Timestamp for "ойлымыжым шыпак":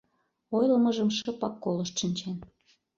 0.57-1.55